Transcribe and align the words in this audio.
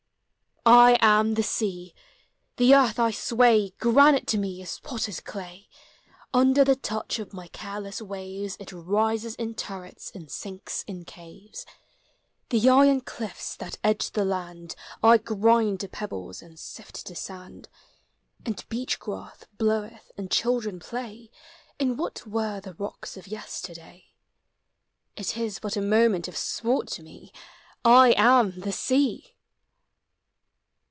I 0.63 0.99
am 1.01 1.33
the 1.33 1.41
Sea. 1.41 1.95
The 2.57 2.75
earth 2.75 2.99
I 2.99 3.09
sway; 3.09 3.71
Granite 3.79 4.27
to 4.27 4.37
me 4.37 4.61
is 4.61 4.79
potter's 4.83 5.19
clay; 5.19 5.67
Under 6.35 6.63
the 6.63 6.75
touch 6.75 7.17
of 7.17 7.33
my 7.33 7.47
careless 7.47 7.99
waves 7.99 8.57
It 8.59 8.71
rises 8.71 9.33
in 9.33 9.55
turrets 9.55 10.11
and 10.13 10.29
sinks 10.29 10.83
in 10.83 11.03
caves; 11.03 11.65
The 12.49 12.69
iron 12.69 13.01
cliffs 13.01 13.55
that 13.55 13.79
edge 13.83 14.11
the 14.11 14.23
land 14.23 14.75
I 15.01 15.17
grind 15.17 15.79
to 15.79 15.87
pebbles 15.89 16.43
and 16.43 16.59
sift 16.59 17.07
to 17.07 17.15
sand, 17.15 17.67
And 18.45 18.63
beach 18.69 18.99
grass 18.99 19.45
bloweth 19.57 20.11
and 20.15 20.29
children 20.29 20.79
play 20.79 21.31
In 21.79 21.97
what 21.97 22.27
were 22.27 22.59
the 22.61 22.75
rocks 22.75 23.17
of 23.17 23.25
yesterday; 23.27 24.11
It 25.15 25.35
is 25.35 25.57
but 25.57 25.75
a 25.75 25.81
moment 25.81 26.27
of 26.27 26.37
sport 26.37 26.87
to 26.89 27.01
me— 27.01 27.33
I 27.83 28.11
am 28.15 28.59
the 28.59 28.71
Sea! 28.71 29.33